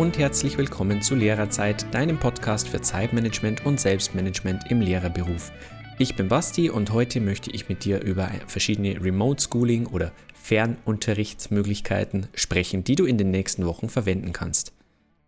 [0.00, 5.52] und herzlich willkommen zu Lehrerzeit, deinem Podcast für Zeitmanagement und Selbstmanagement im Lehrerberuf.
[5.98, 12.28] Ich bin Basti und heute möchte ich mit dir über verschiedene Remote Schooling oder Fernunterrichtsmöglichkeiten
[12.34, 14.72] sprechen, die du in den nächsten Wochen verwenden kannst.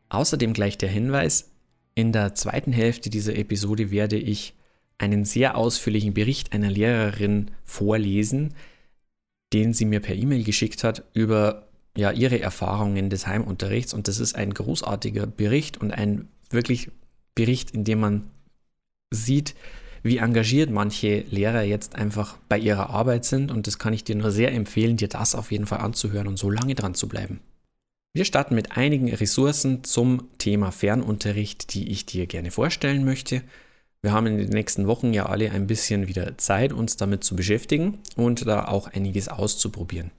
[0.09, 1.50] Außerdem gleich der Hinweis,
[1.95, 4.54] in der zweiten Hälfte dieser Episode werde ich
[4.96, 8.54] einen sehr ausführlichen Bericht einer Lehrerin vorlesen,
[9.52, 13.95] den sie mir per E-Mail geschickt hat über ja, ihre Erfahrungen des Heimunterrichts.
[13.95, 16.91] Und das ist ein großartiger Bericht und ein wirklich
[17.34, 18.30] Bericht, in dem man
[19.10, 19.55] sieht,
[20.02, 23.51] wie engagiert manche Lehrer jetzt einfach bei ihrer Arbeit sind.
[23.51, 26.38] Und das kann ich dir nur sehr empfehlen, dir das auf jeden Fall anzuhören und
[26.38, 27.41] so lange dran zu bleiben.
[28.15, 33.43] Wir starten mit einigen Ressourcen zum Thema Fernunterricht, die ich dir gerne vorstellen möchte.
[34.02, 37.37] Wir haben in den nächsten Wochen ja alle ein bisschen wieder Zeit, uns damit zu
[37.37, 40.10] beschäftigen und da auch einiges auszuprobieren.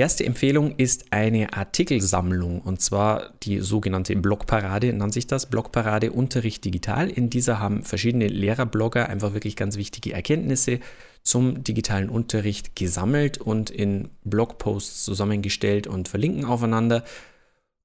[0.00, 6.64] Erste Empfehlung ist eine Artikelsammlung und zwar die sogenannte Blogparade, nennt sich das, Blogparade Unterricht
[6.64, 7.10] Digital.
[7.10, 10.80] In dieser haben verschiedene Lehrerblogger einfach wirklich ganz wichtige Erkenntnisse
[11.22, 17.04] zum digitalen Unterricht gesammelt und in Blogposts zusammengestellt und verlinken aufeinander.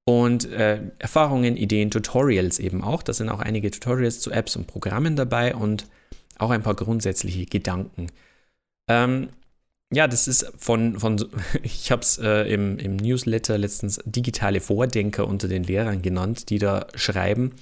[0.06, 3.02] Und äh, Erfahrungen, Ideen, Tutorials eben auch.
[3.02, 5.86] Da sind auch einige Tutorials zu Apps und Programmen dabei und
[6.38, 8.06] auch ein paar grundsätzliche Gedanken.
[8.88, 9.28] Ähm,
[9.92, 11.24] ja, das ist von, von
[11.62, 16.58] ich habe es äh, im, im Newsletter letztens digitale Vordenker unter den Lehrern genannt, die
[16.58, 17.52] da schreiben,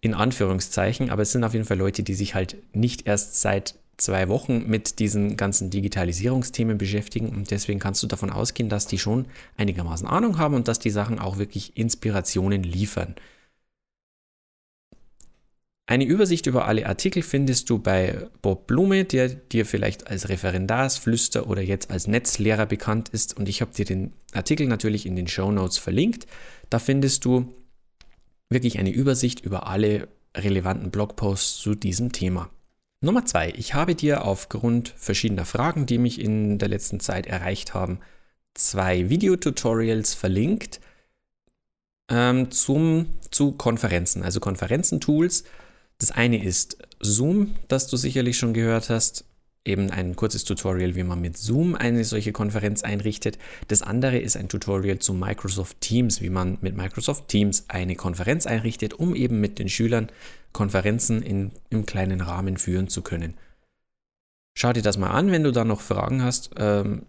[0.00, 3.74] in Anführungszeichen, aber es sind auf jeden Fall Leute, die sich halt nicht erst seit
[3.96, 8.98] zwei Wochen mit diesen ganzen Digitalisierungsthemen beschäftigen und deswegen kannst du davon ausgehen, dass die
[8.98, 13.16] schon einigermaßen Ahnung haben und dass die Sachen auch wirklich Inspirationen liefern.
[15.88, 21.48] Eine Übersicht über alle Artikel findest du bei Bob Blume, der dir vielleicht als Referendarsflüster
[21.48, 23.34] oder jetzt als Netzlehrer bekannt ist.
[23.38, 26.26] Und ich habe dir den Artikel natürlich in den Show Notes verlinkt.
[26.68, 27.54] Da findest du
[28.50, 32.50] wirklich eine Übersicht über alle relevanten Blogposts zu diesem Thema.
[33.00, 33.54] Nummer zwei.
[33.56, 38.00] Ich habe dir aufgrund verschiedener Fragen, die mich in der letzten Zeit erreicht haben,
[38.52, 40.80] zwei Videotutorials verlinkt
[42.10, 45.44] ähm, zum, zu Konferenzen, also Konferenzentools.
[45.98, 49.24] Das eine ist Zoom, das du sicherlich schon gehört hast.
[49.64, 53.38] Eben ein kurzes Tutorial, wie man mit Zoom eine solche Konferenz einrichtet.
[53.66, 58.46] Das andere ist ein Tutorial zu Microsoft Teams, wie man mit Microsoft Teams eine Konferenz
[58.46, 60.10] einrichtet, um eben mit den Schülern
[60.52, 63.34] Konferenzen in, im kleinen Rahmen führen zu können.
[64.56, 66.50] Schau dir das mal an, wenn du da noch Fragen hast.
[66.56, 67.02] Ähm,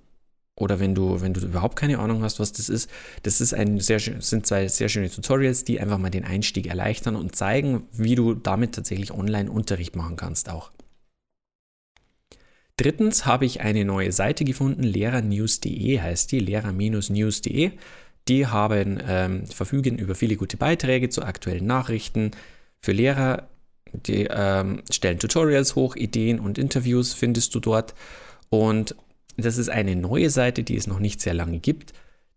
[0.59, 2.89] oder wenn du, wenn du überhaupt keine Ahnung hast, was das ist,
[3.23, 7.15] das ist ein sehr, sind zwei sehr schöne Tutorials, die einfach mal den Einstieg erleichtern
[7.15, 10.71] und zeigen, wie du damit tatsächlich Online-Unterricht machen kannst auch.
[12.77, 17.71] Drittens habe ich eine neue Seite gefunden, lehrernews.de heißt die, lehrer-news.de.
[18.29, 22.31] Die haben, ähm, verfügen über viele gute Beiträge zu aktuellen Nachrichten
[22.79, 23.49] für Lehrer.
[23.91, 27.95] Die ähm, stellen Tutorials hoch, Ideen und Interviews findest du dort.
[28.49, 28.95] Und
[29.37, 31.93] das ist eine neue Seite, die es noch nicht sehr lange gibt,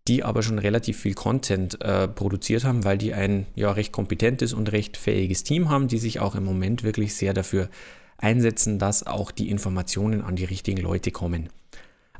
[0.07, 4.53] die aber schon relativ viel Content äh, produziert haben, weil die ein ja recht kompetentes
[4.53, 7.69] und recht fähiges Team haben, die sich auch im Moment wirklich sehr dafür
[8.17, 11.49] einsetzen, dass auch die Informationen an die richtigen Leute kommen.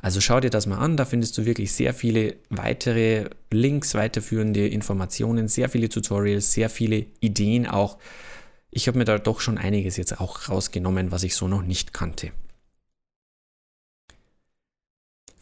[0.00, 4.68] Also schau dir das mal an, da findest du wirklich sehr viele weitere Links, weiterführende
[4.68, 7.96] Informationen, sehr viele Tutorials, sehr viele Ideen auch.
[8.70, 11.94] Ich habe mir da doch schon einiges jetzt auch rausgenommen, was ich so noch nicht
[11.94, 12.32] kannte.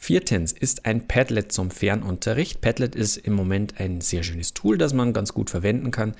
[0.05, 2.61] Viertens ist ein Padlet zum Fernunterricht.
[2.61, 6.17] Padlet ist im Moment ein sehr schönes Tool, das man ganz gut verwenden kann.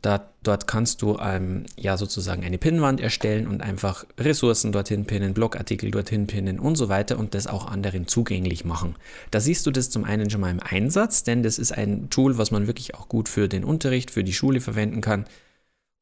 [0.00, 5.34] Da, dort kannst du ähm, ja sozusagen eine Pinnwand erstellen und einfach Ressourcen dorthin pinnen,
[5.34, 8.96] Blogartikel dorthin pinnen und so weiter und das auch anderen zugänglich machen.
[9.30, 12.38] Da siehst du das zum einen schon mal im Einsatz, denn das ist ein Tool,
[12.38, 15.26] was man wirklich auch gut für den Unterricht, für die Schule verwenden kann.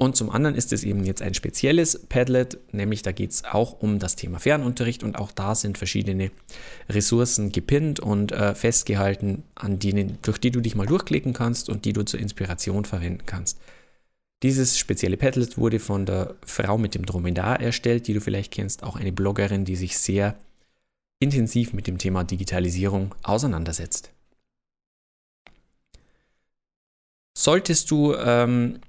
[0.00, 3.82] Und zum anderen ist es eben jetzt ein spezielles Padlet, nämlich da geht es auch
[3.82, 6.30] um das Thema Fernunterricht und auch da sind verschiedene
[6.88, 11.84] Ressourcen gepinnt und äh, festgehalten, an denen, durch die du dich mal durchklicken kannst und
[11.84, 13.60] die du zur Inspiration verwenden kannst.
[14.42, 18.82] Dieses spezielle Padlet wurde von der Frau mit dem Dromedar erstellt, die du vielleicht kennst,
[18.82, 20.34] auch eine Bloggerin, die sich sehr
[21.18, 24.12] intensiv mit dem Thema Digitalisierung auseinandersetzt.
[27.36, 28.80] Solltest du ähm,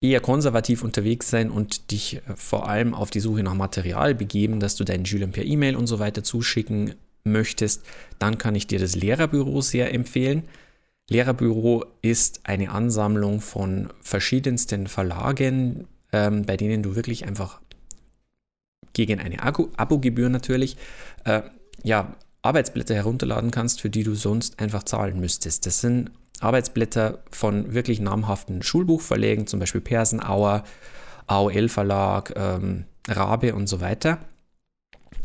[0.00, 4.60] eher konservativ unterwegs sein und dich äh, vor allem auf die Suche nach Material begeben,
[4.60, 6.94] dass du deinen Schülern per E-Mail und so weiter zuschicken
[7.24, 7.84] möchtest,
[8.18, 10.44] dann kann ich dir das Lehrerbüro sehr empfehlen.
[11.08, 17.60] Lehrerbüro ist eine Ansammlung von verschiedensten Verlagen, ähm, bei denen du wirklich einfach
[18.92, 20.76] gegen eine Abo-Gebühr natürlich
[21.24, 21.42] äh,
[21.82, 25.66] ja, Arbeitsblätter herunterladen kannst, für die du sonst einfach zahlen müsstest.
[25.66, 26.10] Das sind
[26.40, 30.64] Arbeitsblätter von wirklich namhaften Schulbuchverlegen, zum Beispiel Persenauer,
[31.26, 34.18] AOL Verlag, ähm, Rabe und so weiter.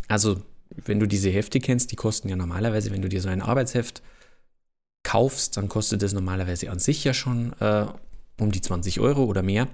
[0.07, 0.41] Also,
[0.85, 4.01] wenn du diese Hefte kennst, die kosten ja normalerweise, wenn du dir so ein Arbeitsheft
[5.03, 7.85] kaufst, dann kostet das normalerweise an sich ja schon äh,
[8.39, 9.67] um die 20 Euro oder mehr.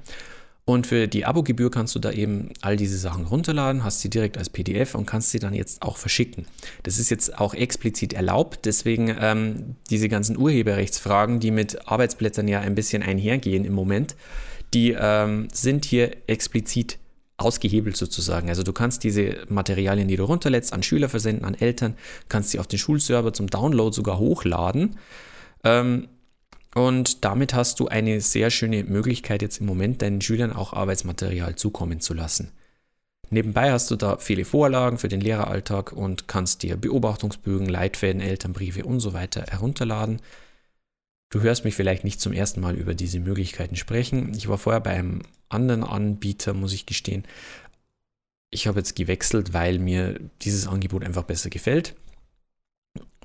[0.68, 4.38] Und für die Abogebühr kannst du da eben all diese Sachen runterladen, hast sie direkt
[4.38, 6.46] als PDF und kannst sie dann jetzt auch verschicken.
[6.84, 12.60] Das ist jetzt auch explizit erlaubt, deswegen ähm, diese ganzen Urheberrechtsfragen, die mit Arbeitsblättern ja
[12.60, 14.18] ein bisschen einhergehen im Moment,
[14.74, 17.00] die ähm, sind hier explizit
[17.38, 18.50] ausgehebelt sozusagen.
[18.50, 21.96] Also du kannst diese Materialien, die du runterlädst, an Schüler versenden, an Eltern,
[22.28, 24.98] kannst sie auf den Schulserver zum Download sogar hochladen.
[25.64, 26.10] Ähm,
[26.76, 31.56] und damit hast du eine sehr schöne Möglichkeit, jetzt im Moment deinen Schülern auch Arbeitsmaterial
[31.56, 32.52] zukommen zu lassen.
[33.30, 38.86] Nebenbei hast du da viele Vorlagen für den Lehreralltag und kannst dir Beobachtungsbögen, Leitfäden, Elternbriefe
[38.86, 40.22] und so weiter herunterladen.
[41.30, 44.34] Du hörst mich vielleicht nicht zum ersten Mal über diese Möglichkeiten sprechen.
[44.34, 47.24] Ich war vorher bei einem anderen Anbieter, muss ich gestehen.
[48.50, 51.96] Ich habe jetzt gewechselt, weil mir dieses Angebot einfach besser gefällt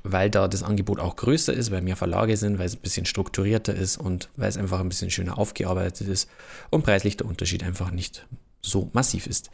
[0.02, 3.06] weil da das Angebot auch größer ist, weil mehr Verlage sind, weil es ein bisschen
[3.06, 6.28] strukturierter ist und weil es einfach ein bisschen schöner aufgearbeitet ist
[6.70, 8.26] und preislich der Unterschied einfach nicht
[8.60, 9.50] so massiv ist.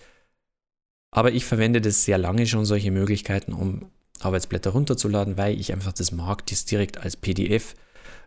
[1.11, 3.91] Aber ich verwende das sehr lange schon, solche Möglichkeiten, um
[4.21, 7.75] Arbeitsblätter runterzuladen, weil ich einfach das mag, das direkt als PDF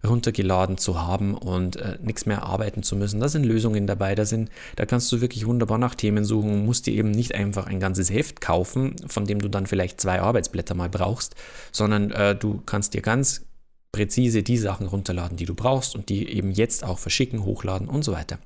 [0.08, 3.20] runtergeladen zu haben und äh, nichts mehr arbeiten zu müssen.
[3.20, 6.66] Da sind Lösungen dabei, da, sind, da kannst du wirklich wunderbar nach Themen suchen und
[6.66, 10.22] musst dir eben nicht einfach ein ganzes Heft kaufen, von dem du dann vielleicht zwei
[10.22, 11.36] Arbeitsblätter mal brauchst,
[11.72, 13.46] sondern äh, du kannst dir ganz
[13.92, 18.04] präzise die Sachen runterladen, die du brauchst und die eben jetzt auch verschicken, hochladen und
[18.04, 18.40] so weiter.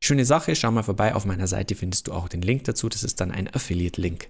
[0.00, 1.14] Schöne Sache, schau mal vorbei.
[1.14, 2.88] Auf meiner Seite findest du auch den Link dazu.
[2.88, 4.28] Das ist dann ein Affiliate-Link.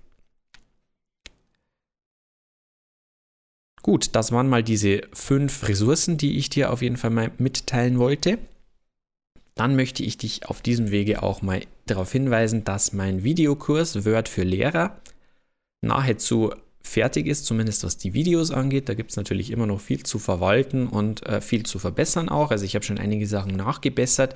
[3.87, 8.01] Gut, das waren mal diese fünf Ressourcen, die ich dir auf jeden Fall mal mitteilen
[8.01, 8.39] wollte.
[9.55, 14.29] Dann möchte ich dich auf diesem Wege auch mal darauf hinweisen, dass mein Videokurs Word
[14.29, 15.01] für Lehrer
[15.83, 16.53] nahezu
[16.83, 18.89] fertig ist, zumindest was die Videos angeht.
[18.89, 22.51] Da gibt es natürlich immer noch viel zu verwalten und äh, viel zu verbessern auch.
[22.51, 24.35] Also ich habe schon einige Sachen nachgebessert.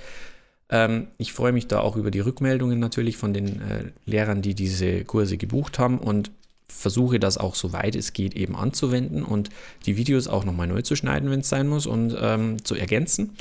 [0.69, 4.55] Ähm, ich freue mich da auch über die Rückmeldungen natürlich von den äh, Lehrern, die
[4.55, 6.31] diese Kurse gebucht haben und
[6.71, 9.51] versuche das auch so weit es geht eben anzuwenden und
[9.87, 13.37] die Videos auch nochmal neu zu schneiden, wenn es sein muss und ähm, zu ergänzen.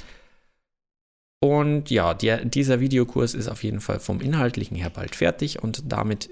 [1.41, 5.83] Und ja, der, dieser Videokurs ist auf jeden Fall vom Inhaltlichen her bald fertig und
[5.87, 6.29] damit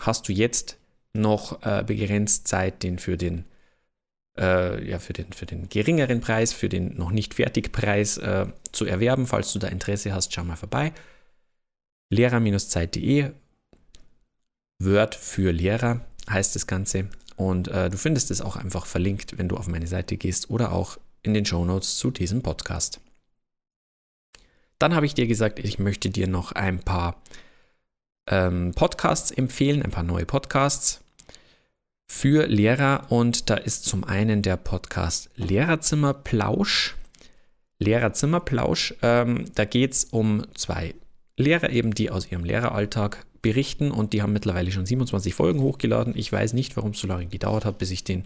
[0.00, 0.76] hast du jetzt
[1.12, 3.44] noch äh, begrenzt Zeit, den für den
[4.38, 8.46] äh, ja, für den, für den geringeren Preis, für den noch nicht fertig Preis äh,
[8.70, 9.26] zu erwerben.
[9.26, 10.92] Falls du da Interesse hast, schau mal vorbei.
[12.10, 13.32] Lehrer-zeit.de
[14.82, 17.08] Word für Lehrer heißt das Ganze.
[17.36, 20.72] Und äh, du findest es auch einfach verlinkt, wenn du auf meine Seite gehst oder
[20.72, 23.00] auch in den Show Notes zu diesem Podcast.
[24.78, 27.20] Dann habe ich dir gesagt, ich möchte dir noch ein paar
[28.26, 31.00] ähm, Podcasts empfehlen, ein paar neue Podcasts
[32.06, 33.06] für Lehrer.
[33.10, 36.96] Und da ist zum einen der Podcast Lehrerzimmerplausch.
[37.78, 40.94] Lehrerzimmerplausch, ähm, da geht es um zwei
[41.36, 46.14] Lehrer eben, die aus ihrem Lehreralltag berichten und die haben mittlerweile schon 27 Folgen hochgeladen.
[46.16, 48.24] Ich weiß nicht, warum es so lange gedauert hat, bis ich den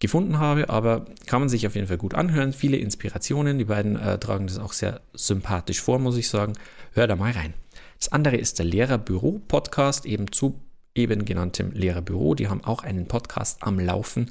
[0.00, 2.52] gefunden habe, aber kann man sich auf jeden Fall gut anhören.
[2.52, 3.58] Viele Inspirationen.
[3.58, 6.54] Die beiden äh, tragen das auch sehr sympathisch vor, muss ich sagen.
[6.92, 7.54] Hör da mal rein.
[7.98, 10.60] Das andere ist der Lehrerbüro-Podcast, eben zu
[10.94, 12.34] eben genanntem Lehrerbüro.
[12.34, 14.30] Die haben auch einen Podcast am Laufen.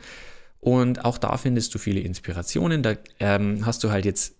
[0.60, 2.84] Und auch da findest du viele Inspirationen.
[2.84, 4.36] Da ähm, hast du halt jetzt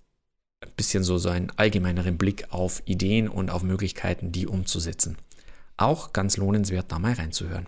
[0.62, 5.18] ein bisschen so, so einen allgemeineren Blick auf Ideen und auf Möglichkeiten, die umzusetzen.
[5.78, 7.68] Auch ganz lohnenswert, da mal reinzuhören.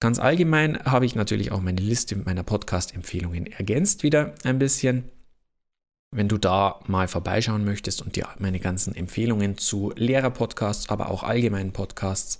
[0.00, 5.10] Ganz allgemein habe ich natürlich auch meine Liste meiner Podcast-Empfehlungen ergänzt wieder ein bisschen.
[6.10, 11.22] Wenn du da mal vorbeischauen möchtest und dir meine ganzen Empfehlungen zu Lehrer-Podcasts, aber auch
[11.22, 12.38] allgemeinen Podcasts,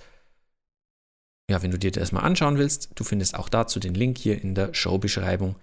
[1.50, 4.40] ja, wenn du dir das mal anschauen willst, du findest auch dazu den Link hier
[4.40, 5.56] in der Showbeschreibung.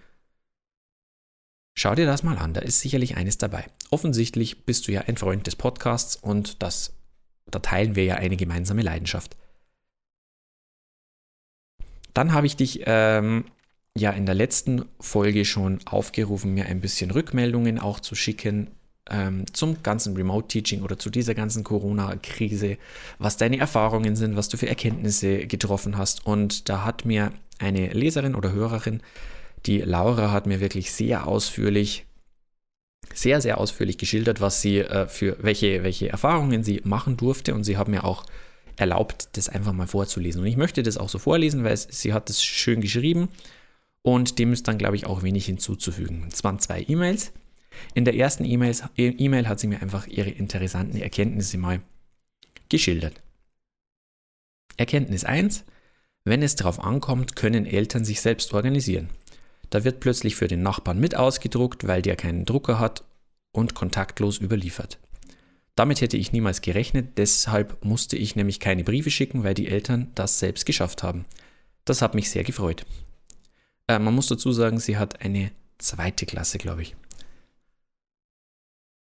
[1.76, 3.66] Schau dir das mal an, da ist sicherlich eines dabei.
[3.90, 6.97] Offensichtlich bist du ja ein Freund des Podcasts und das
[7.50, 9.36] da teilen wir ja eine gemeinsame Leidenschaft.
[12.14, 13.44] Dann habe ich dich ähm,
[13.96, 18.70] ja in der letzten Folge schon aufgerufen, mir ein bisschen Rückmeldungen auch zu schicken
[19.10, 22.76] ähm, zum ganzen Remote-Teaching oder zu dieser ganzen Corona-Krise,
[23.18, 26.26] was deine Erfahrungen sind, was du für Erkenntnisse getroffen hast.
[26.26, 29.00] Und da hat mir eine Leserin oder Hörerin,
[29.66, 32.06] die Laura, hat mir wirklich sehr ausführlich
[33.14, 37.64] sehr, sehr ausführlich geschildert, was sie äh, für welche, welche Erfahrungen sie machen durfte und
[37.64, 38.24] sie haben mir auch
[38.76, 40.42] erlaubt, das einfach mal vorzulesen.
[40.42, 43.28] Und ich möchte das auch so vorlesen, weil es, sie hat es schön geschrieben
[44.02, 46.28] und dem ist dann, glaube ich, auch wenig hinzuzufügen.
[46.32, 47.32] Es waren zwei E-Mails.
[47.94, 51.80] In der ersten E-Mail hat sie mir einfach ihre interessanten Erkenntnisse mal
[52.68, 53.20] geschildert.
[54.76, 55.64] Erkenntnis 1.
[56.24, 59.08] Wenn es darauf ankommt, können Eltern sich selbst organisieren.
[59.70, 63.04] Da wird plötzlich für den Nachbarn mit ausgedruckt, weil der keinen Drucker hat
[63.52, 64.98] und kontaktlos überliefert.
[65.74, 70.10] Damit hätte ich niemals gerechnet, deshalb musste ich nämlich keine Briefe schicken, weil die Eltern
[70.14, 71.24] das selbst geschafft haben.
[71.84, 72.84] Das hat mich sehr gefreut.
[73.86, 76.96] Äh, man muss dazu sagen, sie hat eine zweite Klasse, glaube ich.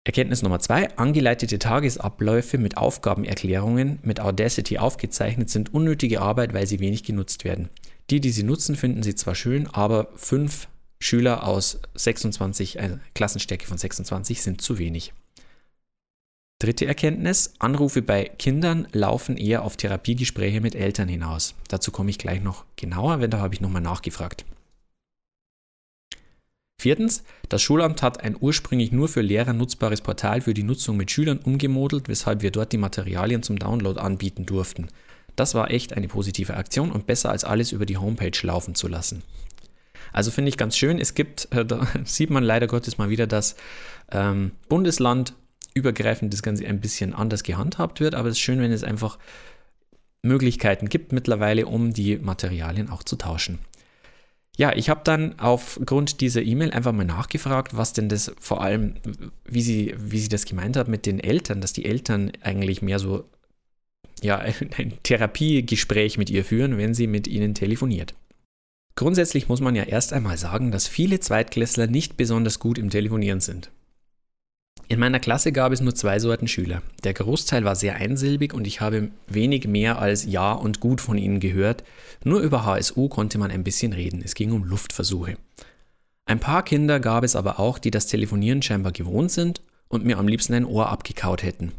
[0.05, 6.81] Erkenntnis Nummer zwei: Angeleitete Tagesabläufe mit Aufgabenerklärungen mit Audacity aufgezeichnet sind unnötige Arbeit, weil sie
[6.81, 7.69] wenig genutzt werden.
[8.11, 13.67] Die, die sie nutzen, finden sie zwar schön, aber fünf Schüler aus 26, äh, Klassenstärke
[13.67, 15.13] von 26 sind zu wenig.
[16.59, 21.55] Dritte Erkenntnis, Anrufe bei Kindern laufen eher auf Therapiegespräche mit Eltern hinaus.
[21.69, 24.45] Dazu komme ich gleich noch genauer, wenn da habe ich nochmal nachgefragt.
[26.79, 31.11] Viertens, das Schulamt hat ein ursprünglich nur für Lehrer nutzbares Portal für die Nutzung mit
[31.11, 34.89] Schülern umgemodelt, weshalb wir dort die Materialien zum Download anbieten durften.
[35.41, 38.89] Das war echt eine positive Aktion und besser als alles über die Homepage laufen zu
[38.89, 39.23] lassen.
[40.13, 40.99] Also finde ich ganz schön.
[40.99, 43.57] Es gibt, äh, da sieht man leider Gottes mal wieder, dass
[44.13, 45.33] ähm, Bundesland
[45.73, 49.19] übergreifend das Ganze ein bisschen anders gehandhabt wird, aber es ist schön, wenn es einfach
[50.21, 53.61] Möglichkeiten gibt mittlerweile, um die Materialien auch zu tauschen.
[54.59, 58.97] Ja, ich habe dann aufgrund dieser E-Mail einfach mal nachgefragt, was denn das vor allem,
[59.47, 62.99] wie sie, wie sie das gemeint hat mit den Eltern, dass die Eltern eigentlich mehr
[62.99, 63.25] so
[64.23, 64.39] ja,
[64.77, 68.15] ein Therapiegespräch mit ihr führen, wenn sie mit ihnen telefoniert.
[68.97, 73.41] Grundsätzlich muss man ja erst einmal sagen, dass viele Zweitklässler nicht besonders gut im Telefonieren
[73.41, 73.71] sind.
[74.89, 76.83] In meiner Klasse gab es nur zwei Sorten Schüler.
[77.05, 81.17] Der Großteil war sehr einsilbig und ich habe wenig mehr als Ja und Gut von
[81.17, 81.85] ihnen gehört.
[82.25, 84.21] Nur über HSU konnte man ein bisschen reden.
[84.25, 85.37] Es ging um Luftversuche.
[86.27, 90.19] Ein paar Kinder gab es aber auch, die das Telefonieren scheinbar gewohnt sind und mir
[90.19, 91.73] am liebsten ein Ohr abgekaut hätten.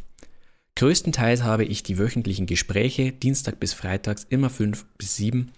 [0.82, 5.52] Größtenteils habe ich die wöchentlichen Gespräche, Dienstag bis Freitags, immer fünf bis sieben,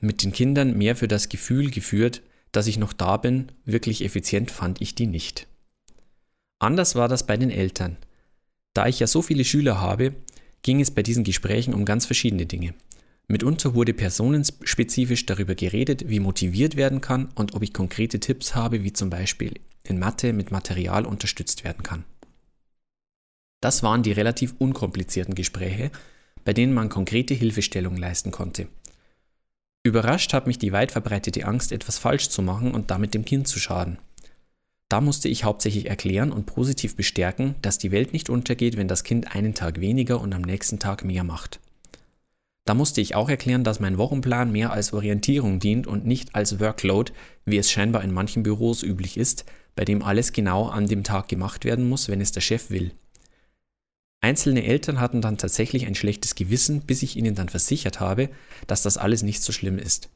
[0.00, 3.52] mit den Kindern mehr für das Gefühl geführt, dass ich noch da bin.
[3.64, 5.46] Wirklich effizient fand ich die nicht.
[6.58, 7.98] Anders war das bei den Eltern.
[8.74, 10.16] Da ich ja so viele Schüler habe,
[10.62, 12.74] ging es bei diesen Gesprächen um ganz verschiedene Dinge.
[13.28, 18.82] Mitunter wurde personenspezifisch darüber geredet, wie motiviert werden kann und ob ich konkrete Tipps habe,
[18.82, 22.04] wie zum Beispiel in Mathe mit Material unterstützt werden kann.
[23.60, 25.90] Das waren die relativ unkomplizierten Gespräche,
[26.44, 28.68] bei denen man konkrete Hilfestellung leisten konnte.
[29.82, 33.48] Überrascht hat mich die weit verbreitete Angst, etwas falsch zu machen und damit dem Kind
[33.48, 33.98] zu schaden.
[34.90, 39.04] Da musste ich hauptsächlich erklären und positiv bestärken, dass die Welt nicht untergeht, wenn das
[39.04, 41.60] Kind einen Tag weniger und am nächsten Tag mehr macht.
[42.66, 46.60] Da musste ich auch erklären, dass mein Wochenplan mehr als Orientierung dient und nicht als
[46.60, 47.12] Workload,
[47.44, 49.44] wie es scheinbar in manchen Büros üblich ist,
[49.76, 52.92] bei dem alles genau an dem Tag gemacht werden muss, wenn es der Chef will.
[54.30, 58.28] Einzelne Eltern hatten dann tatsächlich ein schlechtes Gewissen, bis ich ihnen dann versichert habe,
[58.68, 60.08] dass das alles nicht so schlimm ist.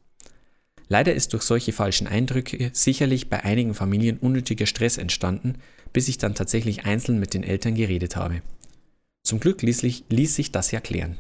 [0.86, 5.54] Leider ist durch solche falschen Eindrücke sicherlich bei einigen Familien unnötiger Stress entstanden,
[5.92, 8.40] bis ich dann tatsächlich einzeln mit den Eltern geredet habe.
[9.24, 11.18] Zum Glück ließ, sich das ja klären.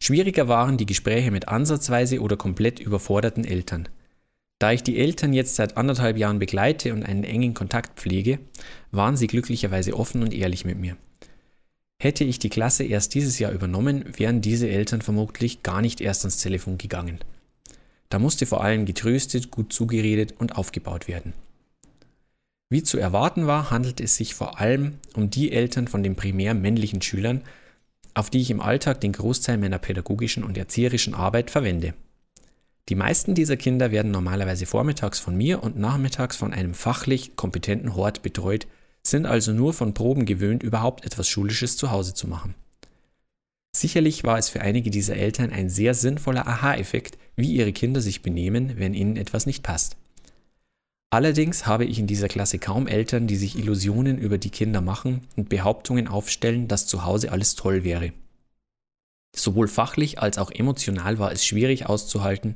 [0.00, 3.88] Schwieriger waren die Gespräche mit ansatzweise oder komplett überforderten Eltern.
[4.62, 8.38] Da ich die Eltern jetzt seit anderthalb Jahren begleite und einen engen Kontakt pflege,
[8.92, 10.96] waren sie glücklicherweise offen und ehrlich mit mir.
[12.00, 16.22] Hätte ich die Klasse erst dieses Jahr übernommen, wären diese Eltern vermutlich gar nicht erst
[16.22, 17.18] ans Telefon gegangen.
[18.08, 21.32] Da musste vor allem getröstet, gut zugeredet und aufgebaut werden.
[22.70, 26.54] Wie zu erwarten war, handelt es sich vor allem um die Eltern von den primär
[26.54, 27.42] männlichen Schülern,
[28.14, 31.94] auf die ich im Alltag den Großteil meiner pädagogischen und erzieherischen Arbeit verwende.
[32.88, 37.94] Die meisten dieser Kinder werden normalerweise vormittags von mir und nachmittags von einem fachlich kompetenten
[37.94, 38.66] Hort betreut,
[39.04, 42.54] sind also nur von Proben gewöhnt, überhaupt etwas Schulisches zu Hause zu machen.
[43.74, 48.22] Sicherlich war es für einige dieser Eltern ein sehr sinnvoller Aha-Effekt, wie ihre Kinder sich
[48.22, 49.96] benehmen, wenn ihnen etwas nicht passt.
[51.10, 55.22] Allerdings habe ich in dieser Klasse kaum Eltern, die sich Illusionen über die Kinder machen
[55.36, 58.12] und Behauptungen aufstellen, dass zu Hause alles toll wäre.
[59.34, 62.54] Sowohl fachlich als auch emotional war es schwierig auszuhalten,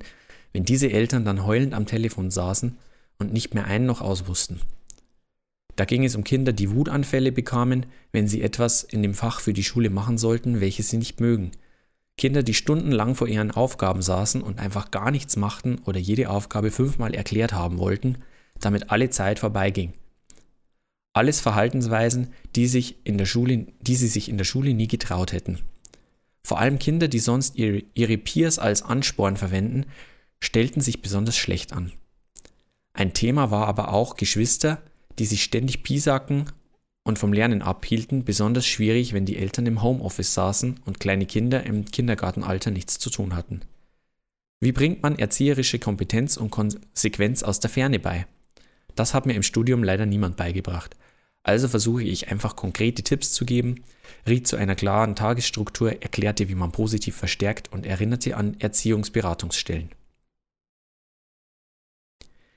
[0.53, 2.77] wenn diese Eltern dann heulend am Telefon saßen
[3.19, 4.61] und nicht mehr ein noch aus wussten.
[5.77, 9.53] Da ging es um Kinder, die Wutanfälle bekamen, wenn sie etwas in dem Fach für
[9.53, 11.51] die Schule machen sollten, welches sie nicht mögen.
[12.17, 16.71] Kinder, die stundenlang vor ihren Aufgaben saßen und einfach gar nichts machten oder jede Aufgabe
[16.71, 18.19] fünfmal erklärt haben wollten,
[18.59, 19.93] damit alle Zeit vorbeiging.
[21.13, 25.33] Alles Verhaltensweisen, die, sich in der Schule, die sie sich in der Schule nie getraut
[25.33, 25.59] hätten.
[26.47, 29.87] Vor allem Kinder, die sonst ihre, ihre Peers als Ansporn verwenden,
[30.39, 31.91] stellten sich besonders schlecht an.
[32.93, 34.81] Ein Thema war aber auch Geschwister,
[35.19, 36.45] die sich ständig piesacken
[37.03, 41.65] und vom Lernen abhielten, besonders schwierig, wenn die Eltern im Homeoffice saßen und kleine Kinder
[41.65, 43.63] im Kindergartenalter nichts zu tun hatten.
[44.61, 48.25] Wie bringt man erzieherische Kompetenz und Konsequenz aus der Ferne bei?
[48.95, 50.95] Das hat mir im Studium leider niemand beigebracht.
[51.43, 53.83] Also versuche ich einfach konkrete Tipps zu geben,
[54.27, 59.91] riet zu einer klaren Tagesstruktur, erklärte, wie man positiv verstärkt und erinnerte an Erziehungsberatungsstellen.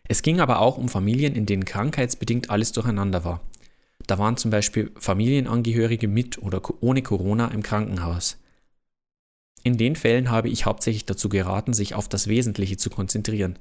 [0.07, 3.41] Es ging aber auch um Familien, in denen krankheitsbedingt alles durcheinander war.
[4.07, 8.37] Da waren zum Beispiel Familienangehörige mit oder ohne Corona im Krankenhaus.
[9.63, 13.59] In den Fällen habe ich hauptsächlich dazu geraten, sich auf das Wesentliche zu konzentrieren,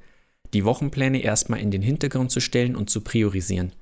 [0.55, 3.73] die Wochenpläne erstmal in den Hintergrund zu stellen und zu priorisieren.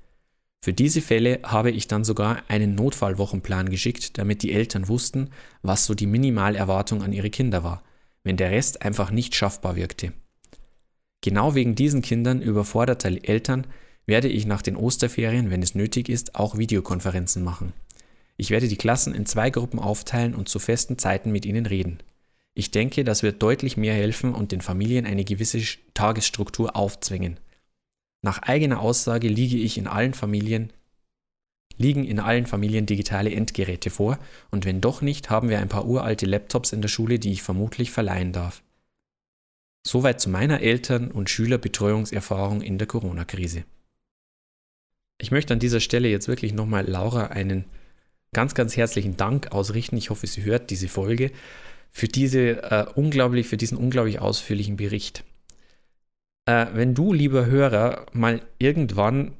[0.62, 5.30] Für diese Fälle habe ich dann sogar einen Notfallwochenplan geschickt, damit die Eltern wussten,
[5.62, 7.82] was so die Minimalerwartung an ihre Kinder war,
[8.24, 10.12] wenn der Rest einfach nicht schaffbar wirkte.
[11.20, 13.66] Genau wegen diesen Kindern überforderter Eltern
[14.06, 17.72] werde ich nach den Osterferien, wenn es nötig ist, auch Videokonferenzen machen.
[18.36, 21.98] Ich werde die Klassen in zwei Gruppen aufteilen und zu festen Zeiten mit ihnen reden.
[22.54, 25.60] Ich denke, das wird deutlich mehr helfen und den Familien eine gewisse
[25.94, 27.38] Tagesstruktur aufzwingen.
[28.26, 30.72] Nach eigener Aussage liege ich in allen Familien
[31.78, 34.18] liegen in allen Familien digitale Endgeräte vor
[34.50, 37.44] und wenn doch nicht, haben wir ein paar uralte Laptops in der Schule, die ich
[37.44, 38.64] vermutlich verleihen darf.
[39.86, 43.62] Soweit zu meiner Eltern- und Schülerbetreuungserfahrung in der Corona-Krise.
[45.20, 47.64] Ich möchte an dieser Stelle jetzt wirklich nochmal Laura einen
[48.32, 49.96] ganz, ganz herzlichen Dank ausrichten.
[49.98, 51.30] Ich hoffe, sie hört diese Folge
[51.92, 55.22] für, diese, äh, unglaublich, für diesen unglaublich ausführlichen Bericht.
[56.46, 59.32] Äh, wenn du, lieber Hörer, mal irgendwann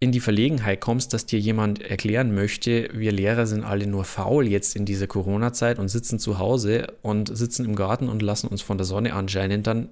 [0.00, 4.46] in die Verlegenheit kommst, dass dir jemand erklären möchte, wir Lehrer sind alle nur faul
[4.46, 8.62] jetzt in dieser Corona-Zeit und sitzen zu Hause und sitzen im Garten und lassen uns
[8.62, 9.88] von der Sonne anscheinen, dann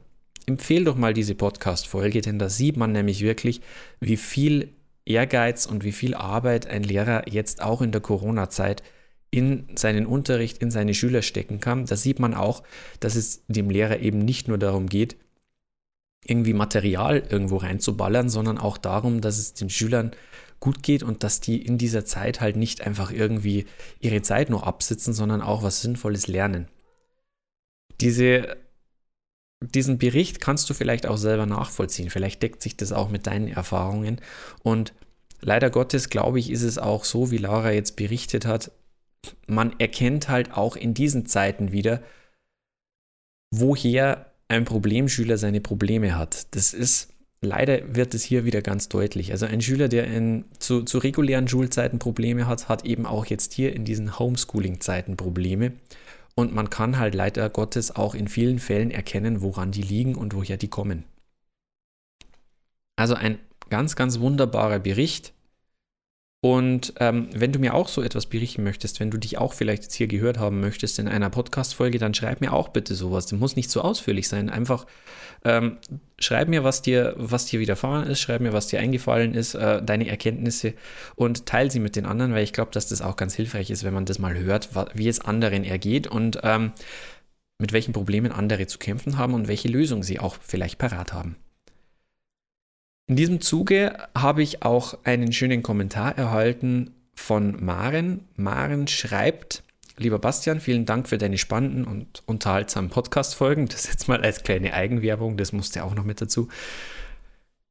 [0.47, 3.61] empfehle doch mal diese Podcast-Folge, denn da sieht man nämlich wirklich,
[3.99, 4.69] wie viel
[5.05, 8.85] Ehrgeiz und wie viel Arbeit ein Lehrer jetzt auch in der Corona-Zeit
[9.33, 11.85] in seinen Unterricht, in seine Schüler stecken kann.
[11.85, 12.63] Da sieht man auch,
[13.01, 15.17] dass es dem Lehrer eben nicht nur darum geht,
[16.29, 20.13] irgendwie Material irgendwo reinzuballern, sondern auch darum, dass es den Schülern
[20.61, 23.67] gut geht und dass die in dieser Zeit halt nicht einfach irgendwie
[24.01, 26.69] ihre Zeit nur absitzen, sondern auch was Sinnvolles lernen.
[28.01, 28.57] Diese,
[29.61, 32.11] diesen Bericht kannst du vielleicht auch selber nachvollziehen.
[32.11, 34.21] Vielleicht deckt sich das auch mit deinen Erfahrungen.
[34.63, 34.93] Und
[35.41, 38.71] leider Gottes, glaube ich, ist es auch so, wie Laura jetzt berichtet hat,
[39.47, 42.03] man erkennt halt auch in diesen Zeiten wieder,
[43.51, 46.55] woher ein Problemschüler seine Probleme hat.
[46.55, 49.33] Das ist, leider wird es hier wieder ganz deutlich.
[49.33, 53.53] Also ein Schüler, der in, zu, zu regulären Schulzeiten Probleme hat, hat eben auch jetzt
[53.53, 55.73] hier in diesen Homeschooling-Zeiten Probleme.
[56.35, 60.35] Und man kann halt leider Gottes auch in vielen Fällen erkennen, woran die liegen und
[60.35, 61.05] woher die kommen.
[62.95, 63.39] Also ein
[63.71, 65.33] ganz, ganz wunderbarer Bericht.
[66.47, 69.83] Und ähm, wenn du mir auch so etwas berichten möchtest, wenn du dich auch vielleicht
[69.83, 73.27] jetzt hier gehört haben möchtest in einer Podcast-Folge, dann schreib mir auch bitte sowas.
[73.27, 74.49] Das muss nicht so ausführlich sein.
[74.49, 74.87] Einfach
[75.45, 75.79] ähm,
[76.21, 79.83] schreib mir, was dir, was dir widerfahren ist, schreib mir, was dir eingefallen ist, äh,
[79.83, 80.75] deine Erkenntnisse
[81.17, 83.83] und teile sie mit den anderen, weil ich glaube, dass das auch ganz hilfreich ist,
[83.83, 86.71] wenn man das mal hört, wie es anderen ergeht und ähm,
[87.59, 91.35] mit welchen Problemen andere zu kämpfen haben und welche Lösungen sie auch vielleicht parat haben.
[93.09, 98.25] In diesem Zuge habe ich auch einen schönen Kommentar erhalten von Maren.
[98.35, 99.63] Maren schreibt,
[99.97, 103.69] lieber Bastian, vielen Dank für deine spannenden und unterhaltsamen Podcast-Folgen.
[103.69, 106.49] Das jetzt mal als kleine Eigenwerbung, das musste auch noch mit dazu.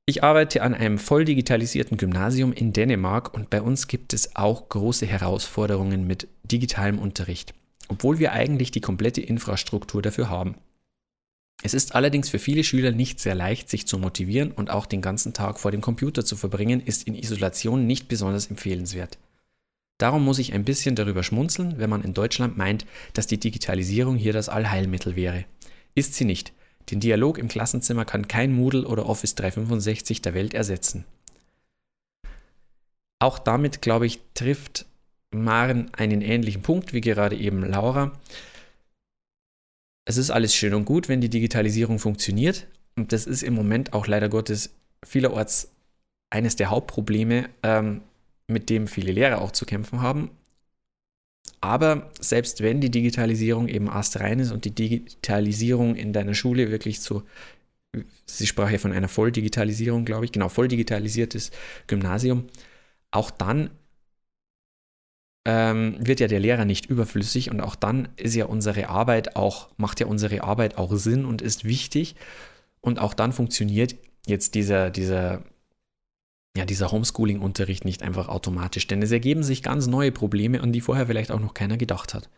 [0.06, 4.69] Ich arbeite an einem voll digitalisierten Gymnasium in Dänemark und bei uns gibt es auch
[4.69, 7.54] große Herausforderungen mit digitalem Unterricht,
[7.89, 10.56] obwohl wir eigentlich die komplette Infrastruktur dafür haben.
[11.63, 15.01] Es ist allerdings für viele Schüler nicht sehr leicht, sich zu motivieren und auch den
[15.01, 19.17] ganzen Tag vor dem Computer zu verbringen, ist in Isolation nicht besonders empfehlenswert.
[19.97, 24.15] Darum muss ich ein bisschen darüber schmunzeln, wenn man in Deutschland meint, dass die Digitalisierung
[24.17, 25.45] hier das Allheilmittel wäre.
[25.95, 26.51] Ist sie nicht.
[26.91, 31.05] Den Dialog im Klassenzimmer kann kein Moodle oder Office 365 der Welt ersetzen.
[33.19, 34.85] Auch damit, glaube ich, trifft
[35.31, 38.11] Maren einen ähnlichen Punkt wie gerade eben Laura
[40.05, 42.67] es ist alles schön und gut, wenn die Digitalisierung funktioniert.
[42.95, 45.71] Und das ist im Moment auch leider Gottes vielerorts
[46.29, 48.01] eines der Hauptprobleme, ähm,
[48.47, 50.29] mit dem viele Lehrer auch zu kämpfen haben.
[51.61, 56.99] Aber selbst wenn die Digitalisierung eben astrein ist und die Digitalisierung in deiner Schule wirklich
[57.01, 57.23] so,
[58.25, 61.51] sie sprach ja von einer Volldigitalisierung, glaube ich, genau, voll digitalisiertes
[61.87, 62.45] Gymnasium,
[63.11, 63.71] auch dann
[65.45, 69.69] ähm, wird ja der Lehrer nicht überflüssig und auch dann ist ja unsere Arbeit auch,
[69.77, 72.15] macht ja unsere Arbeit auch Sinn und ist wichtig.
[72.81, 75.43] Und auch dann funktioniert jetzt dieser, dieser,
[76.58, 80.81] ja, dieser Homeschooling-Unterricht nicht einfach automatisch, denn es ergeben sich ganz neue Probleme, an die
[80.81, 82.29] vorher vielleicht auch noch keiner gedacht hat.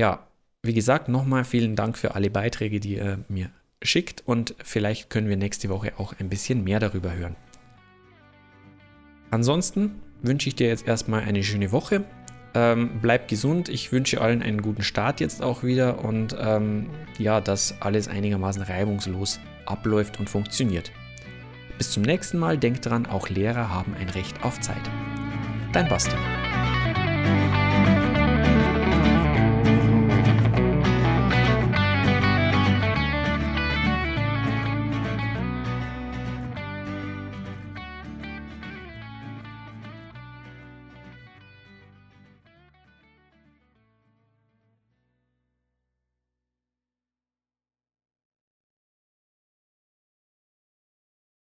[0.00, 0.26] Ja,
[0.62, 3.50] wie gesagt, nochmal vielen Dank für alle Beiträge, die ihr mir
[3.82, 7.36] schickt und vielleicht können wir nächste Woche auch ein bisschen mehr darüber hören.
[9.30, 12.04] Ansonsten wünsche ich dir jetzt erstmal eine schöne Woche.
[12.54, 13.68] Ähm, bleib gesund.
[13.68, 18.62] Ich wünsche allen einen guten Start jetzt auch wieder und ähm, ja, dass alles einigermaßen
[18.62, 20.90] reibungslos abläuft und funktioniert.
[21.76, 22.56] Bis zum nächsten Mal.
[22.56, 24.80] Denk dran, auch Lehrer haben ein Recht auf Zeit.
[25.72, 26.18] Dein Bastian.